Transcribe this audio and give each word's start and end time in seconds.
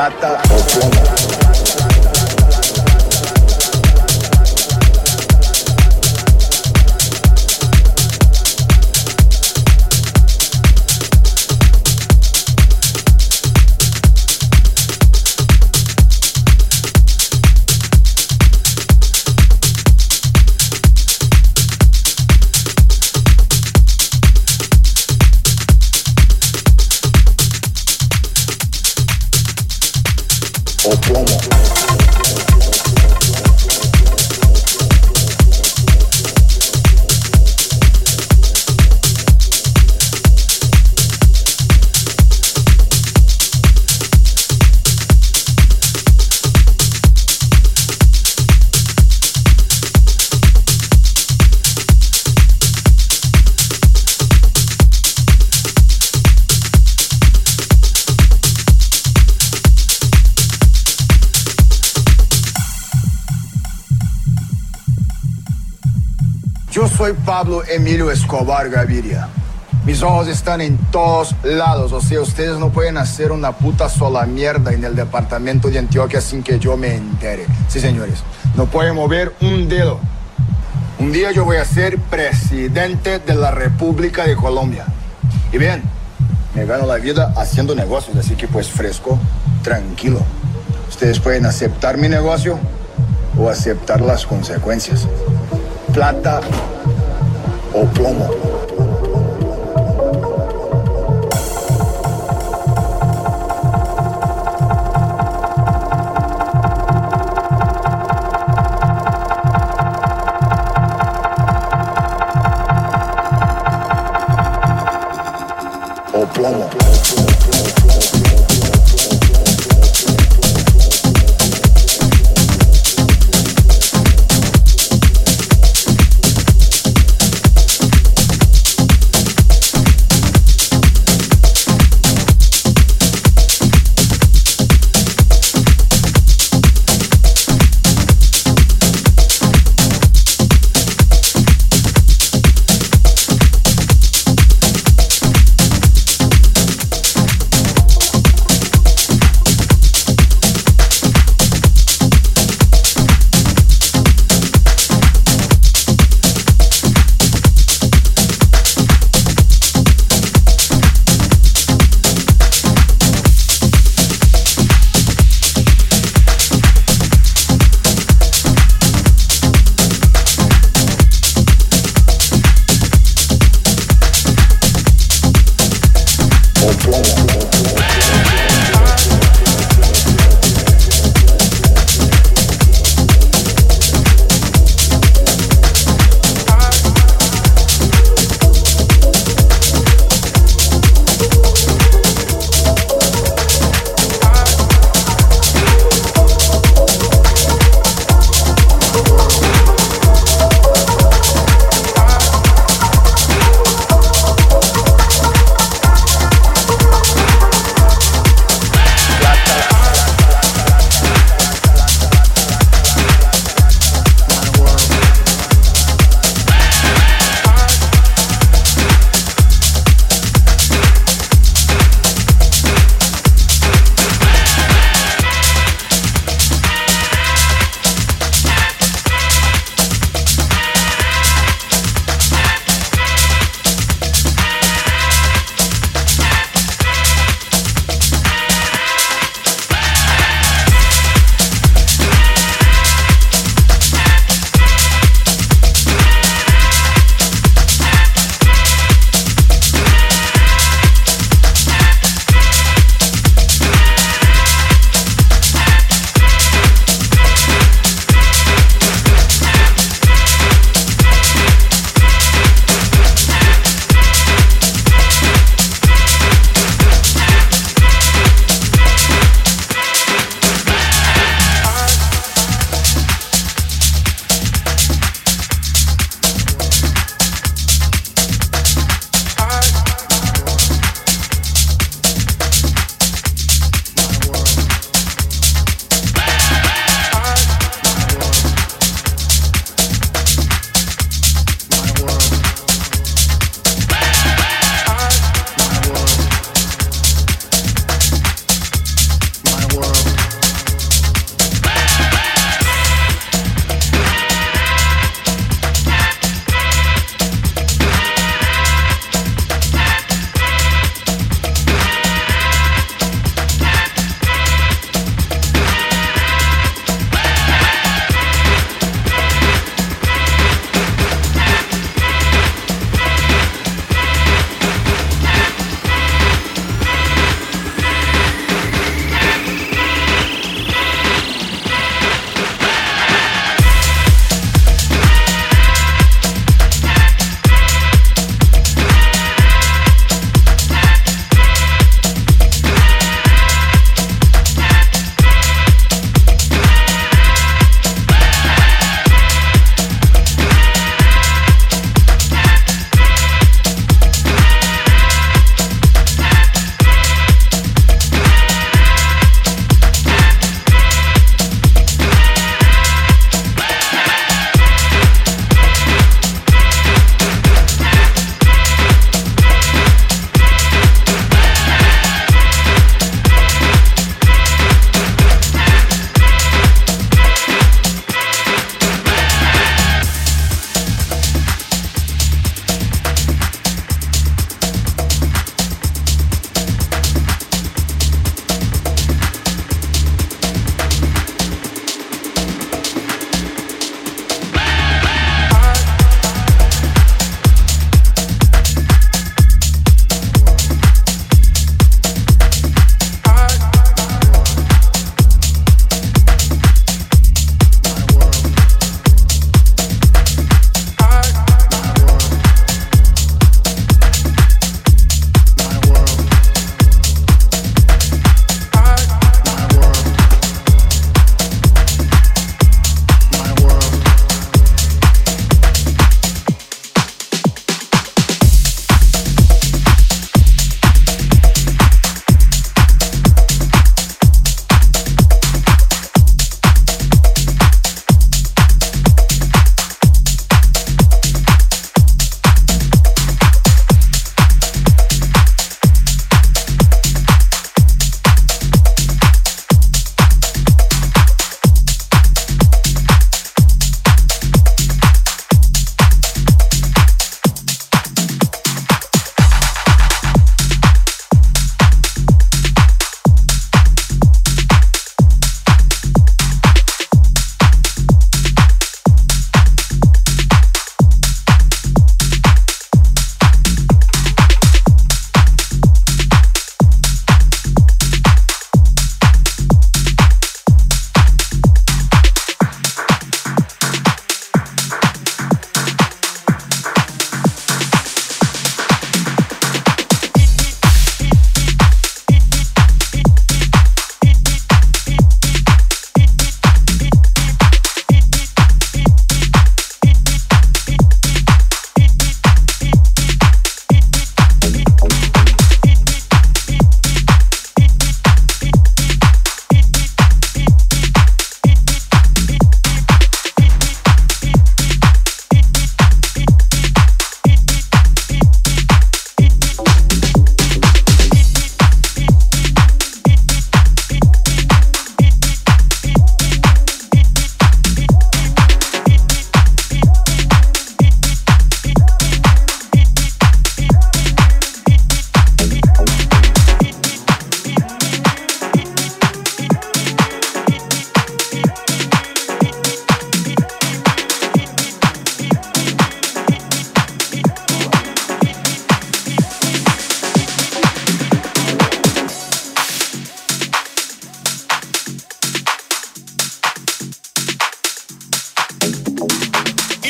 plata 0.00 0.40
o 0.48 0.62
plomo. 0.62 1.19
Pablo 67.40 67.62
Emilio 67.66 68.10
Escobar 68.10 68.68
Gaviria. 68.68 69.26
Mis 69.86 70.02
ojos 70.02 70.28
están 70.28 70.60
en 70.60 70.76
todos 70.76 71.34
lados, 71.42 71.90
o 71.90 72.02
sea, 72.02 72.20
ustedes 72.20 72.58
no 72.58 72.68
pueden 72.68 72.98
hacer 72.98 73.32
una 73.32 73.52
puta 73.52 73.88
sola 73.88 74.26
mierda 74.26 74.74
en 74.74 74.84
el 74.84 74.94
departamento 74.94 75.70
de 75.70 75.78
Antioquia 75.78 76.20
sin 76.20 76.42
que 76.42 76.58
yo 76.58 76.76
me 76.76 76.94
entere. 76.94 77.46
Sí, 77.66 77.80
señores, 77.80 78.18
no 78.56 78.66
pueden 78.66 78.94
mover 78.94 79.34
un 79.40 79.70
dedo. 79.70 80.00
Un 80.98 81.12
día 81.12 81.32
yo 81.32 81.46
voy 81.46 81.56
a 81.56 81.64
ser 81.64 81.96
presidente 81.96 83.20
de 83.20 83.34
la 83.34 83.50
República 83.52 84.26
de 84.26 84.36
Colombia. 84.36 84.84
Y 85.50 85.56
bien, 85.56 85.82
me 86.54 86.66
gano 86.66 86.84
la 86.84 86.96
vida 86.96 87.32
haciendo 87.38 87.74
negocios, 87.74 88.18
así 88.18 88.34
que 88.34 88.48
pues 88.48 88.68
fresco, 88.68 89.18
tranquilo. 89.62 90.20
Ustedes 90.90 91.18
pueden 91.20 91.46
aceptar 91.46 91.96
mi 91.96 92.10
negocio 92.10 92.58
o 93.38 93.48
aceptar 93.48 94.02
las 94.02 94.26
consecuencias. 94.26 95.08
Plata 95.94 96.42
o 97.72 97.86
plomo. 97.86 98.59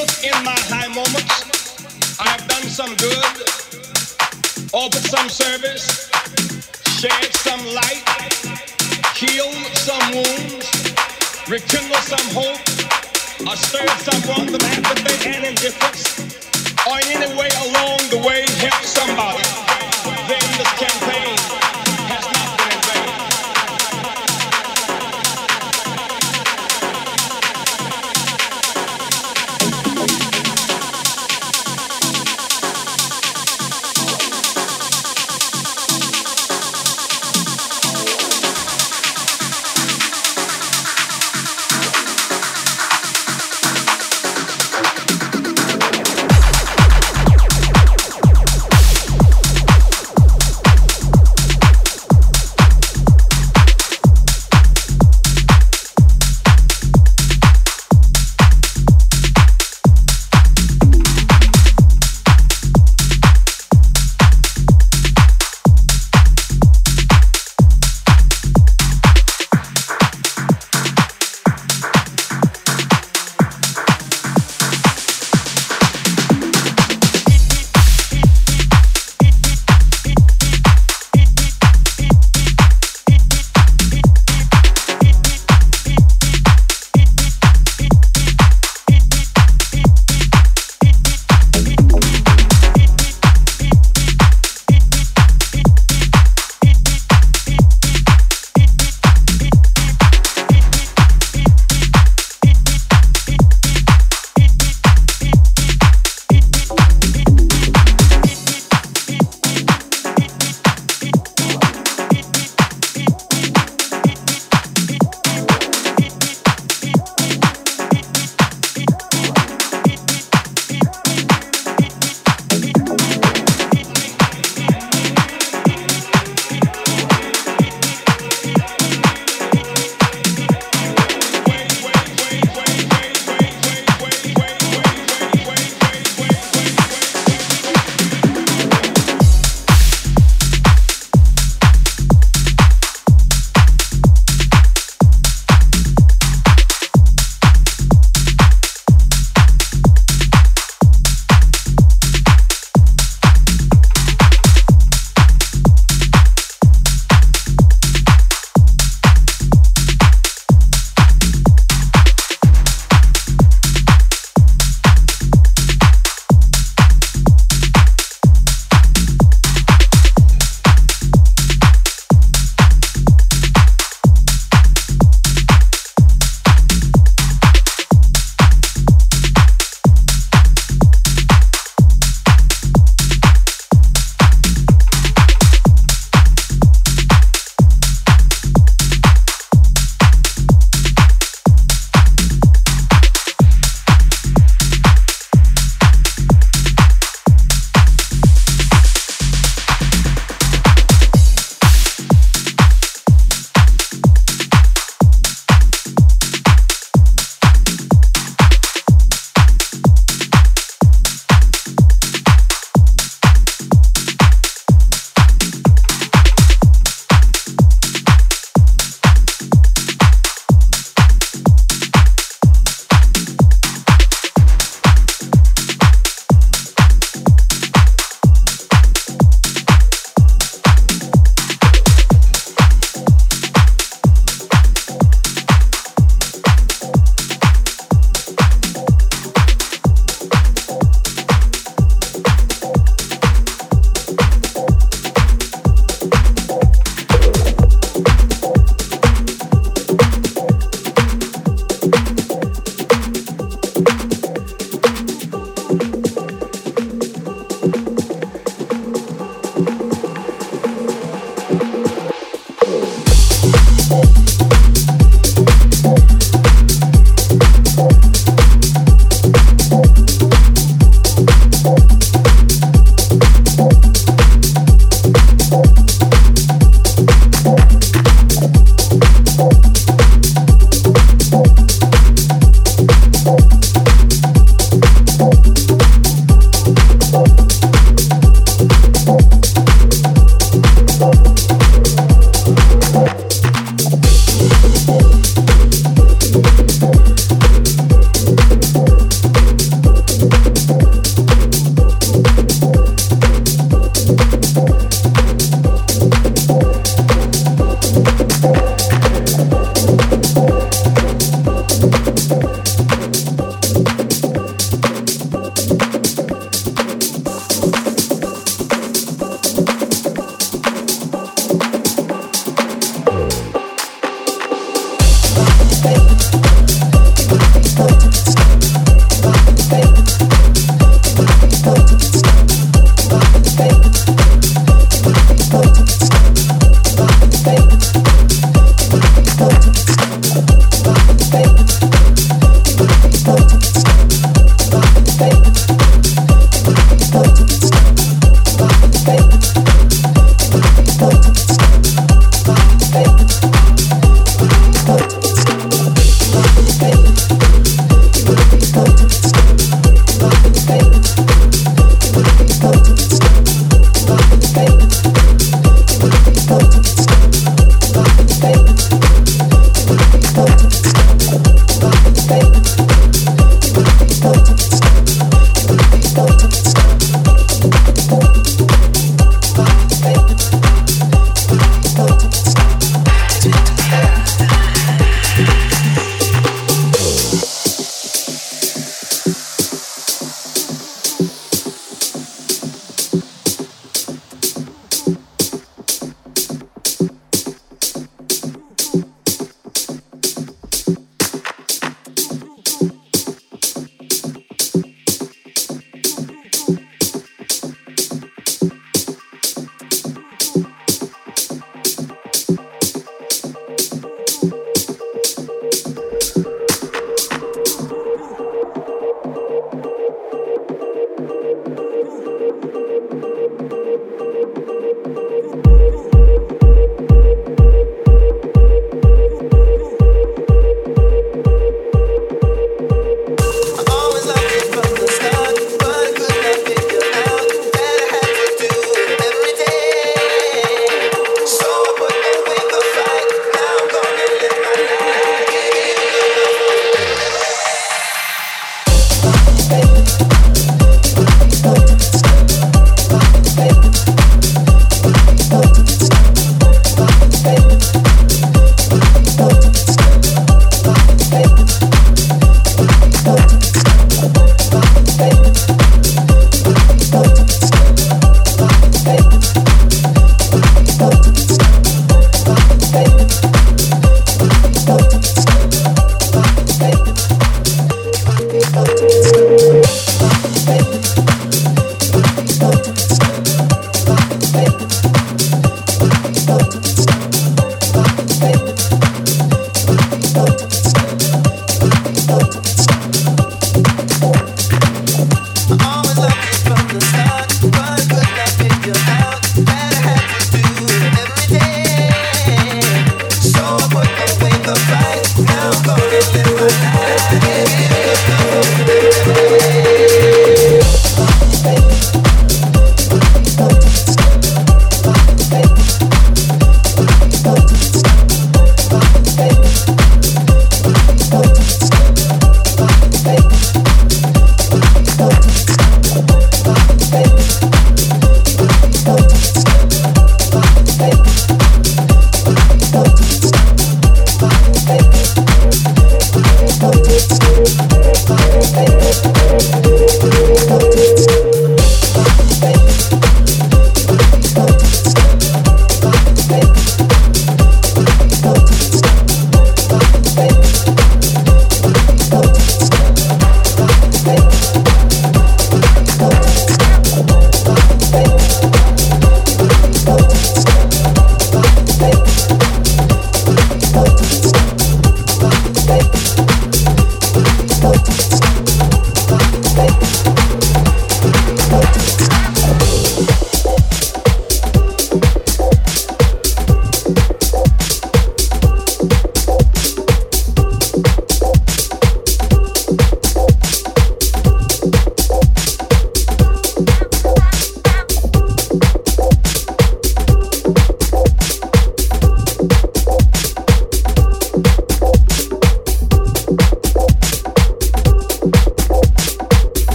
in 0.00 0.32
my 0.44 0.56
high 0.72 0.88
moments. 0.88 2.16
I 2.18 2.28
have 2.28 2.48
done 2.48 2.64
some 2.64 2.96
good, 2.96 3.24
offered 4.72 5.04
some 5.04 5.28
service, 5.28 6.08
shed 6.96 7.28
some 7.34 7.60
light, 7.76 8.00
healed 9.12 9.52
some 9.76 10.00
wounds, 10.16 10.72
rekindled 11.44 12.04
some 12.08 12.28
hope, 12.32 12.64
or 13.44 13.56
stirred 13.56 14.00
some 14.00 14.20
wrongs 14.32 14.54
of 14.54 14.62
apathy 14.64 15.28
and 15.28 15.44
indifference, 15.44 16.16
or 16.88 16.96
in 16.96 17.20
any 17.20 17.36
way 17.36 17.50
along 17.68 18.00
the 18.08 18.22
way 18.26 18.46
helped 18.64 18.86
somebody. 18.86 19.44
Then 20.26 20.40
this 20.56 20.72
campaign. 20.80 21.61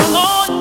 someone 0.00 0.53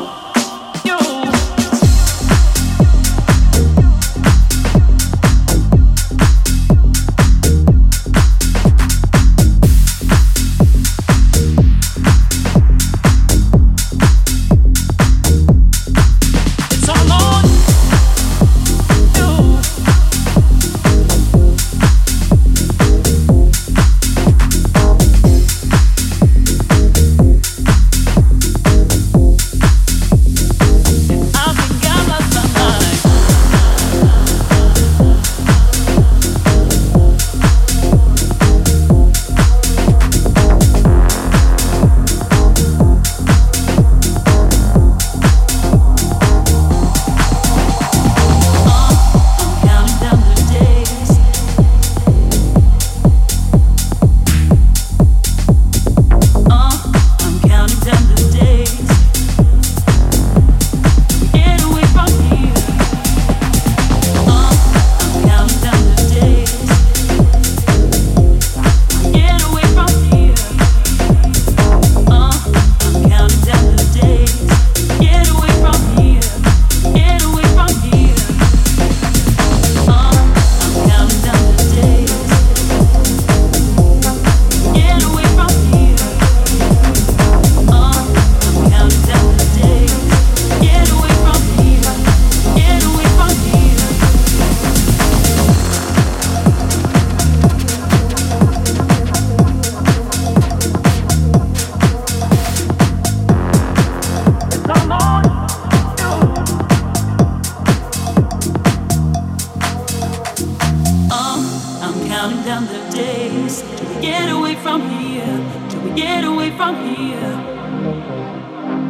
days 112.94 113.62
till 113.76 113.96
we 113.96 114.02
get 114.02 114.30
away 114.30 114.56
from 114.56 114.82
here, 114.90 115.38
till 115.70 115.82
we 115.82 115.92
get 115.94 116.24
away 116.24 116.56
from 116.56 116.76
here. 116.88 117.34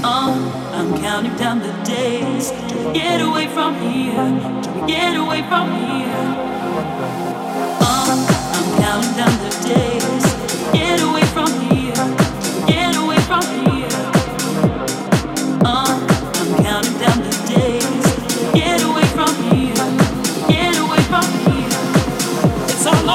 Oh, 0.03 0.33
I'm 0.73 1.01
counting 1.01 1.35
down 1.37 1.59
the 1.59 1.73
days 1.83 2.51
till 2.67 2.87
we 2.87 2.93
get 2.93 3.21
away 3.21 3.47
from 3.47 3.73
here, 3.75 4.61
till 4.61 4.73
we 4.73 4.87
get 4.87 5.15
away 5.15 5.41
from 5.49 5.65
here. 5.71 6.25
Oh, 7.81 8.09
I'm 8.55 8.67
counting 8.81 9.15
down 9.17 9.33
the 9.45 9.51
days 9.67 10.23
till 10.47 10.71
we 10.71 10.77
get 10.77 11.01
away 11.01 11.25
from 11.35 11.49
here, 11.61 12.05
till 12.43 12.53
we 12.55 12.71
get 12.71 12.95
away 12.95 13.19
from 13.29 13.43
here. 13.65 13.97
Oh, 15.65 15.93
I'm 16.39 16.63
counting 16.63 16.97
down 16.99 17.17
the 17.23 17.33
days 17.49 18.03
till 18.29 18.45
we 18.45 18.59
get 18.59 18.81
away 18.83 19.07
from 19.17 19.33
here, 19.49 19.85
get 20.47 20.77
away 20.77 21.01
from 21.09 21.23
here. 21.23 21.52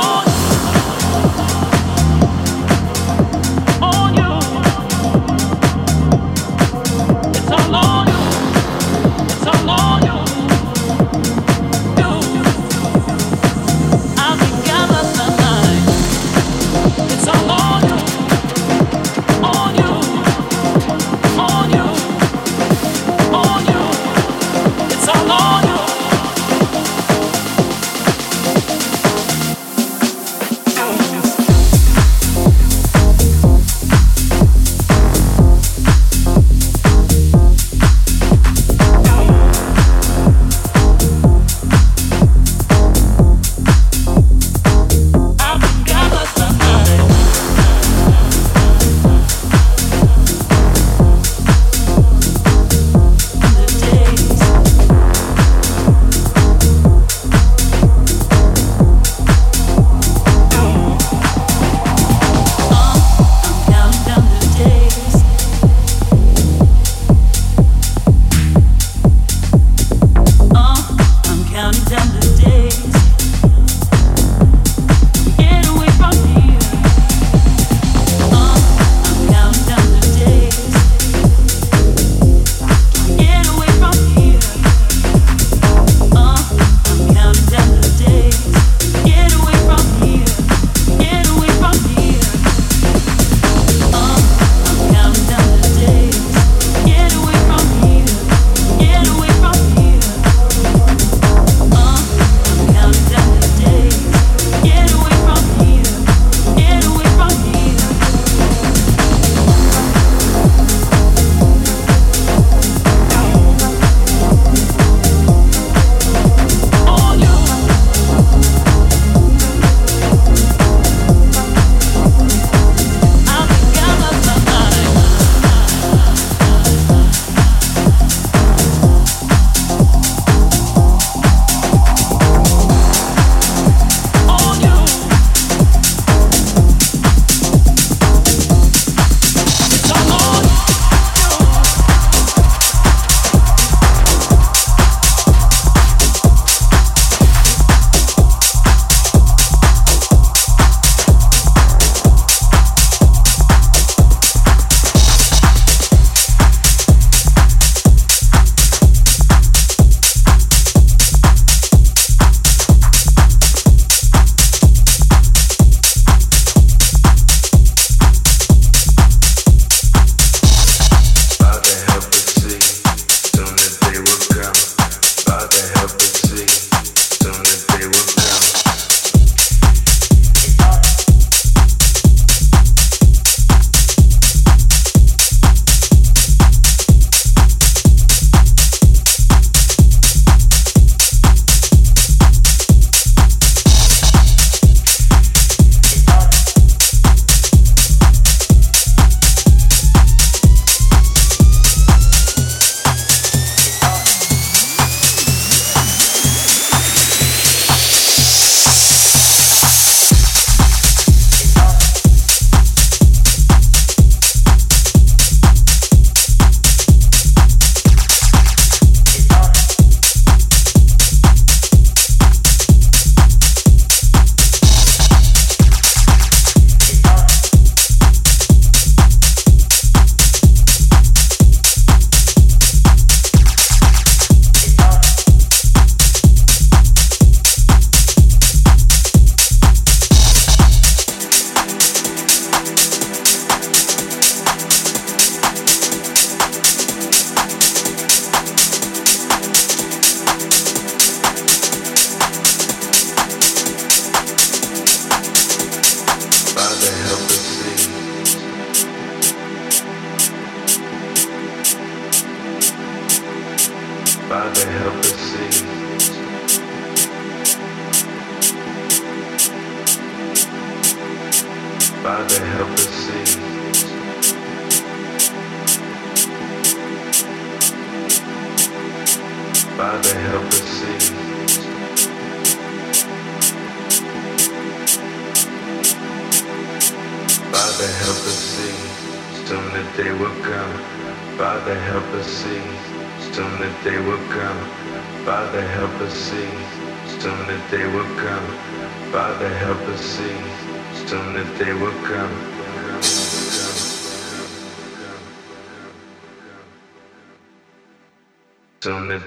It's 0.00 0.27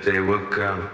they 0.04 0.20
will 0.22 0.42
come. 0.50 0.90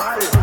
Ball. 0.00 0.39